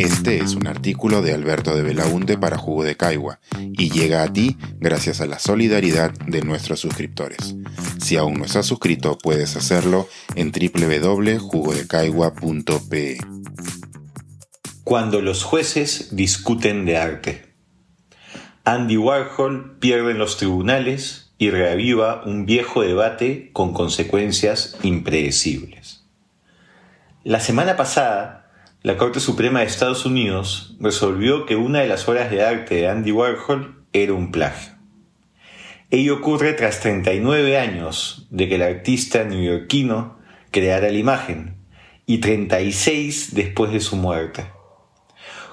[0.00, 4.32] Este es un artículo de Alberto de Belaunte para Jugo de Caigua y llega a
[4.32, 7.54] ti gracias a la solidaridad de nuestros suscriptores.
[8.00, 13.18] Si aún no estás suscrito, puedes hacerlo en www.jugodecaigua.pe.
[14.84, 17.52] Cuando los jueces discuten de arte.
[18.64, 26.06] Andy Warhol pierde en los tribunales y reaviva un viejo debate con consecuencias impredecibles.
[27.22, 28.39] La semana pasada,
[28.82, 32.88] la Corte Suprema de Estados Unidos resolvió que una de las obras de arte de
[32.88, 34.72] Andy Warhol era un plagio.
[35.90, 40.18] Ello ocurre tras 39 años de que el artista neoyorquino
[40.50, 41.56] creara la imagen
[42.06, 44.46] y 36 después de su muerte.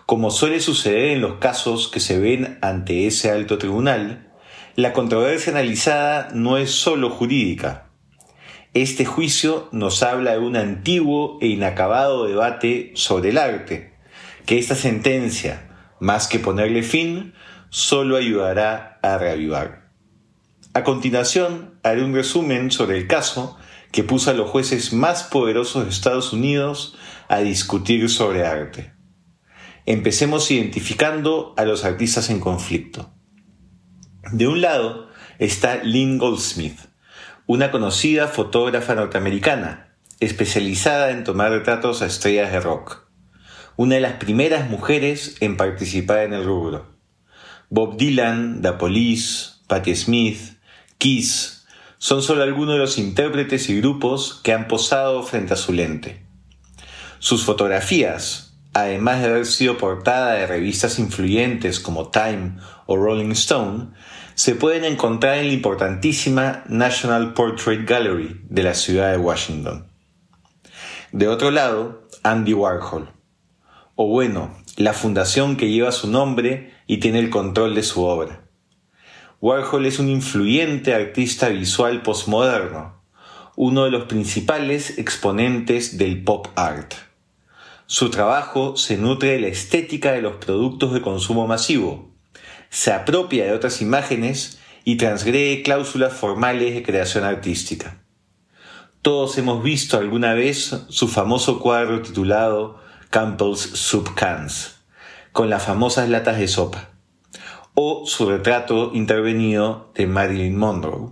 [0.06, 4.32] Como suele suceder en los casos que se ven ante ese alto tribunal,
[4.78, 7.87] la controversia analizada no es sólo jurídica,
[8.82, 13.94] este juicio nos habla de un antiguo e inacabado debate sobre el arte,
[14.46, 17.34] que esta sentencia, más que ponerle fin,
[17.70, 19.92] solo ayudará a reavivar.
[20.74, 23.58] A continuación, haré un resumen sobre el caso
[23.92, 26.96] que puso a los jueces más poderosos de Estados Unidos
[27.30, 28.94] a discutir sobre arte.
[29.86, 33.14] Empecemos identificando a los artistas en conflicto.
[34.32, 36.78] De un lado está Lynn Goldsmith,
[37.48, 43.08] una conocida fotógrafa norteamericana, especializada en tomar retratos a estrellas de rock.
[43.78, 46.88] Una de las primeras mujeres en participar en el rubro.
[47.70, 50.58] Bob Dylan, The Police, Patti Smith,
[50.98, 51.66] Kiss,
[51.98, 56.26] son solo algunos de los intérpretes y grupos que han posado frente a su lente.
[57.20, 63.92] Sus fotografías, además de haber sido portada de revistas influyentes como Time o Rolling Stone,
[64.38, 69.88] se pueden encontrar en la importantísima National Portrait Gallery de la ciudad de Washington.
[71.12, 73.10] De otro lado, Andy Warhol,
[73.96, 78.48] o bueno, la fundación que lleva su nombre y tiene el control de su obra.
[79.42, 83.02] Warhol es un influyente artista visual postmoderno,
[83.56, 86.94] uno de los principales exponentes del pop art.
[87.88, 92.17] Su trabajo se nutre de la estética de los productos de consumo masivo,
[92.70, 98.02] se apropia de otras imágenes y transgrede cláusulas formales de creación artística.
[99.02, 102.80] Todos hemos visto alguna vez su famoso cuadro titulado
[103.10, 104.76] Campbell's Soup Cans,
[105.32, 106.90] con las famosas latas de sopa,
[107.74, 111.12] o su retrato intervenido de Marilyn Monroe.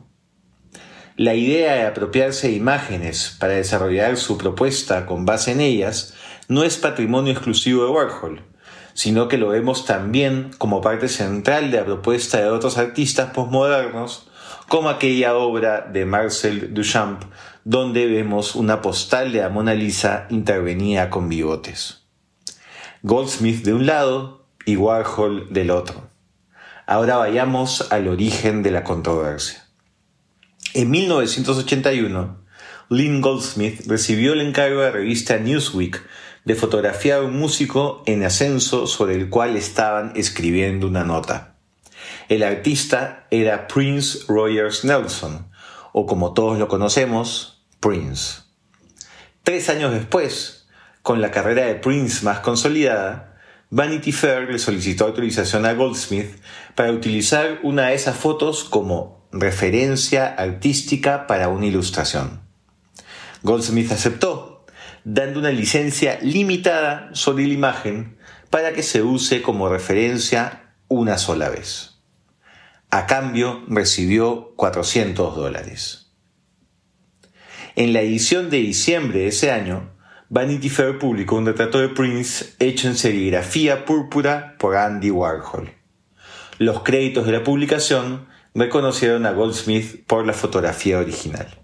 [1.15, 6.13] La idea de apropiarse de imágenes para desarrollar su propuesta con base en ellas
[6.49, 8.41] no es patrimonio exclusivo de Warhol,
[8.95, 14.29] sino que lo vemos también como parte central de la propuesta de otros artistas postmodernos,
[14.69, 17.21] como aquella obra de Marcel Duchamp,
[17.65, 22.05] donde vemos una postal de la Mona Lisa intervenida con bigotes.
[23.03, 26.09] Goldsmith de un lado y Warhol del otro.
[26.87, 29.65] Ahora vayamos al origen de la controversia.
[30.73, 32.45] En 1981,
[32.89, 36.01] Lynn Goldsmith recibió el encargo de la revista Newsweek
[36.45, 41.55] de fotografiar a un músico en ascenso sobre el cual estaban escribiendo una nota.
[42.29, 45.47] El artista era Prince Rogers Nelson,
[45.91, 48.41] o como todos lo conocemos, Prince.
[49.43, 50.67] Tres años después,
[51.01, 53.37] con la carrera de Prince más consolidada,
[53.69, 56.39] Vanity Fair le solicitó autorización a Goldsmith
[56.75, 62.41] para utilizar una de esas fotos como referencia artística para una ilustración.
[63.43, 64.54] Goldsmith aceptó
[65.05, 68.17] dando una licencia limitada sobre la imagen
[68.49, 71.99] para que se use como referencia una sola vez.
[72.89, 76.11] A cambio recibió 400 dólares.
[77.75, 79.95] En la edición de diciembre de ese año,
[80.29, 85.71] Vanity Fair publicó un retrato de Prince hecho en serigrafía púrpura por Andy Warhol.
[86.57, 91.59] Los créditos de la publicación reconocieron a Goldsmith por la fotografía original.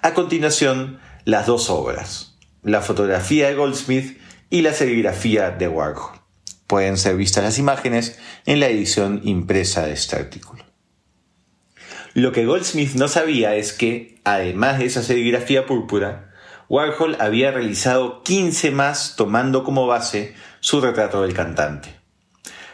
[0.00, 2.35] A continuación, las dos obras
[2.66, 4.18] la fotografía de Goldsmith
[4.50, 6.18] y la serigrafía de Warhol.
[6.66, 10.64] Pueden ser vistas las imágenes en la edición impresa de este artículo.
[12.12, 16.34] Lo que Goldsmith no sabía es que, además de esa serigrafía púrpura,
[16.68, 21.94] Warhol había realizado 15 más tomando como base su retrato del cantante.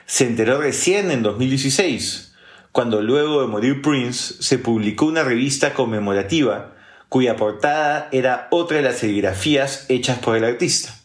[0.06, 2.34] Se enteró recién en 2016,
[2.72, 6.76] cuando luego de morir Prince se publicó una revista conmemorativa
[7.12, 10.98] cuya portada era otra de las serigrafías hechas por el artista.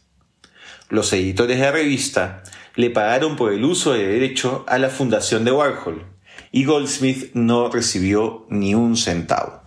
[0.88, 2.44] Los editores de la revista
[2.76, 6.06] le pagaron por el uso de derecho a la fundación de Warhol
[6.54, 9.64] y Goldsmith no recibió ni un centavo.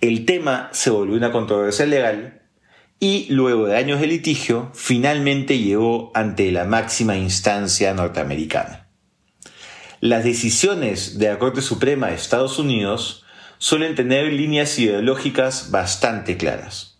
[0.00, 2.42] El tema se volvió una controversia legal
[3.00, 8.86] y luego de años de litigio finalmente llegó ante la máxima instancia norteamericana.
[10.00, 13.24] Las decisiones de la Corte Suprema de Estados Unidos
[13.58, 16.98] suelen tener líneas ideológicas bastante claras.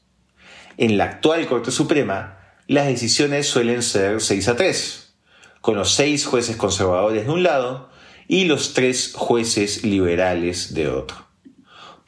[0.76, 5.14] En la actual Corte Suprema, las decisiones suelen ser 6 a 3,
[5.60, 7.90] con los seis jueces conservadores de un lado
[8.28, 11.26] y los tres jueces liberales de otro.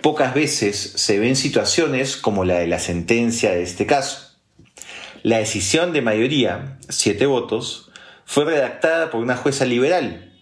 [0.03, 4.39] Pocas veces se ven situaciones como la de la sentencia de este caso.
[5.23, 7.91] La decisión de mayoría, siete votos,
[8.25, 10.33] fue redactada por una jueza liberal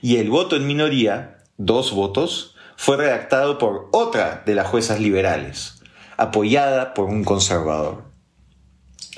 [0.00, 5.82] y el voto en minoría, dos votos, fue redactado por otra de las juezas liberales,
[6.16, 8.04] apoyada por un conservador.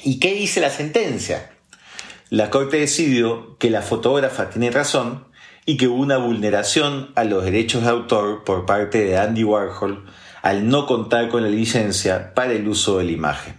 [0.03, 1.51] ¿Y qué dice la sentencia?
[2.31, 5.27] La Corte decidió que la fotógrafa tiene razón
[5.65, 10.07] y que hubo una vulneración a los derechos de autor por parte de Andy Warhol
[10.43, 13.57] al no contar con la licencia para el uso de la imagen.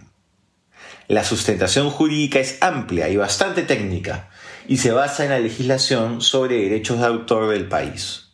[1.06, 4.30] La sustentación jurídica es amplia y bastante técnica
[4.66, 8.27] y se basa en la legislación sobre derechos de autor del país.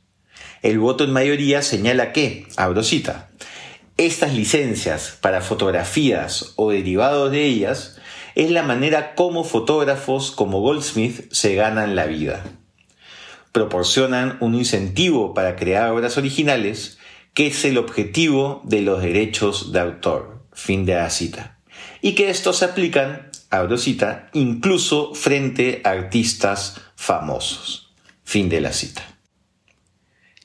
[0.64, 3.28] El voto en mayoría señala que, abro cita,
[3.98, 7.98] estas licencias para fotografías o derivados de ellas
[8.34, 12.42] es la manera como fotógrafos como Goldsmith se ganan la vida.
[13.52, 16.96] Proporcionan un incentivo para crear obras originales,
[17.34, 20.46] que es el objetivo de los derechos de autor.
[20.54, 21.58] Fin de la cita.
[22.00, 27.92] Y que estos se aplican, abro cita, incluso frente a artistas famosos.
[28.24, 29.13] Fin de la cita.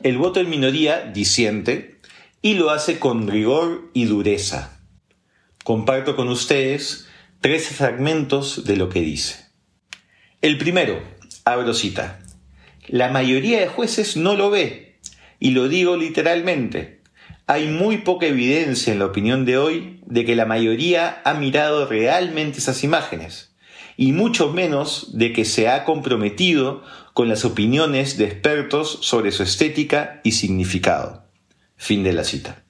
[0.01, 1.99] El voto en minoría disiente
[2.41, 4.79] y lo hace con rigor y dureza.
[5.65, 7.09] Comparto con ustedes
[7.41, 9.47] tres fragmentos de lo que dice.
[10.41, 11.03] El primero,
[11.43, 12.21] abro cita,
[12.87, 14.99] la mayoría de jueces no lo ve,
[15.37, 17.01] y lo digo literalmente.
[17.45, 21.85] Hay muy poca evidencia en la opinión de hoy de que la mayoría ha mirado
[21.87, 23.48] realmente esas imágenes,
[24.01, 29.43] y mucho menos de que se ha comprometido con las opiniones de expertos sobre su
[29.43, 31.25] estética y significado.
[31.75, 32.63] Fin de la cita.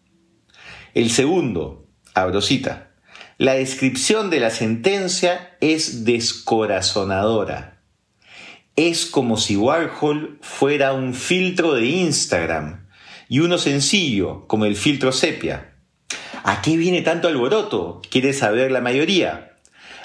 [0.96, 1.86] El segundo,
[2.16, 2.94] abro cita,
[3.38, 7.84] la descripción de la sentencia es descorazonadora.
[8.76, 12.88] Es como si Warhol fuera un filtro de Instagram
[13.28, 15.76] y uno sencillo, como el filtro sepia.
[16.44, 18.02] ¿A qué viene tanto alboroto?
[18.10, 19.50] Quiere saber la mayoría.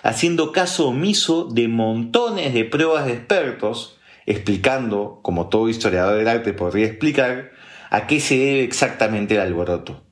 [0.05, 6.53] Haciendo caso omiso de montones de pruebas de expertos, explicando, como todo historiador del arte
[6.53, 7.51] podría explicar,
[7.91, 10.05] a qué se debe exactamente el alboroto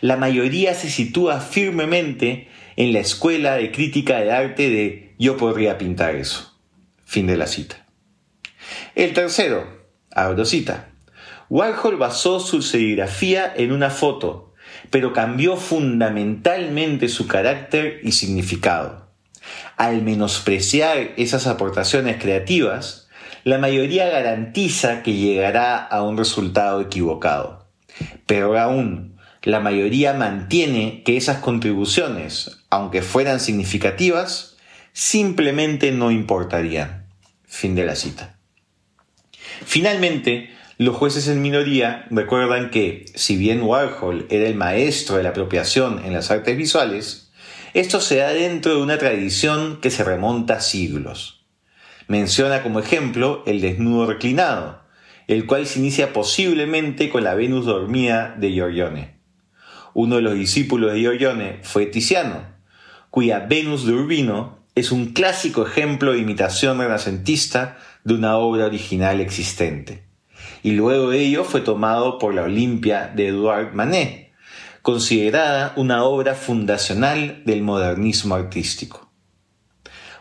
[0.00, 5.78] la mayoría se sitúa firmemente en la escuela de crítica de arte de yo podría
[5.78, 6.56] pintar eso.
[7.04, 7.86] Fin de la cita.
[8.94, 10.90] El tercero, abro cita.
[11.48, 14.54] Warhol basó su serigrafía en una foto,
[14.90, 19.07] pero cambió fundamentalmente su carácter y significado.
[19.76, 23.08] Al menospreciar esas aportaciones creativas,
[23.44, 27.66] la mayoría garantiza que llegará a un resultado equivocado.
[28.26, 34.56] Pero aún, la mayoría mantiene que esas contribuciones, aunque fueran significativas,
[34.92, 37.06] simplemente no importarían.
[37.46, 38.36] Fin de la cita.
[39.64, 45.30] Finalmente, los jueces en minoría recuerdan que, si bien Warhol era el maestro de la
[45.30, 47.27] apropiación en las artes visuales,
[47.74, 51.46] esto se da dentro de una tradición que se remonta a siglos.
[52.06, 54.82] Menciona como ejemplo el desnudo reclinado,
[55.26, 59.18] el cual se inicia posiblemente con la Venus dormida de Giorgione.
[59.92, 62.46] Uno de los discípulos de Giorgione fue Tiziano,
[63.10, 69.20] cuya Venus de Urbino es un clásico ejemplo de imitación renacentista de una obra original
[69.20, 70.04] existente.
[70.62, 74.27] Y luego de ello fue tomado por la Olimpia de Edouard Manet,
[74.82, 79.10] considerada una obra fundacional del modernismo artístico.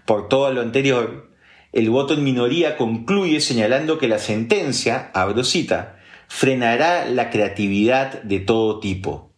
[0.05, 1.31] Por todo lo anterior,
[1.73, 5.97] el voto en minoría concluye señalando que la sentencia, abro cita,
[6.27, 9.33] frenará la creatividad de todo tipo,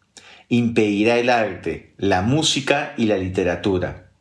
[0.47, 4.11] impedirá el arte, la música y la literatura.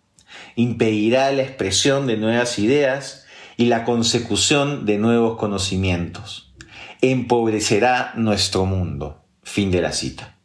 [0.56, 3.26] Impedirá la expresión de nuevas ideas
[3.56, 6.54] y la consecución de nuevos conocimientos.
[7.00, 9.24] Empobrecerá nuestro mundo.
[9.42, 10.37] Fin de la cita.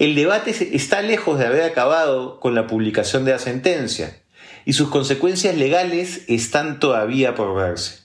[0.00, 4.20] El debate está lejos de haber acabado con la publicación de la sentencia
[4.64, 8.00] y sus consecuencias legales están todavía por verse.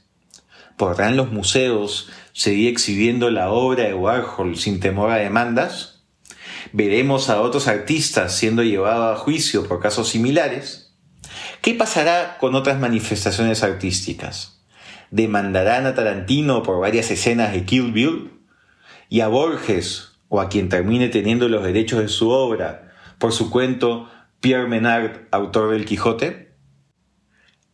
[0.78, 5.96] ¿Podrán los museos seguir exhibiendo la obra de Warhol sin temor a demandas?
[6.76, 10.94] veremos a otros artistas siendo llevados a juicio por casos similares,
[11.62, 14.60] ¿qué pasará con otras manifestaciones artísticas?
[15.12, 18.32] ¿Demandarán a Tarantino por varias escenas de Kill Bill?
[19.08, 23.50] ¿Y a Borges, o a quien termine teniendo los derechos de su obra, por su
[23.50, 26.54] cuento Pierre Menard, autor del Quijote?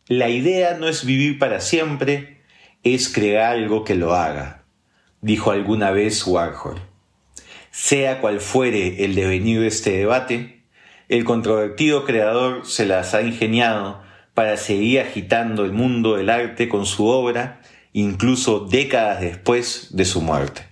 [0.06, 2.42] La idea no es vivir para siempre,
[2.82, 4.64] es crear algo que lo haga,
[5.20, 6.80] dijo alguna vez Warhol.
[7.70, 10.64] Sea cual fuere el devenir de este debate,
[11.08, 14.02] el controvertido creador se las ha ingeniado
[14.34, 17.60] para seguir agitando el mundo del arte con su obra,
[17.92, 20.71] incluso décadas después de su muerte.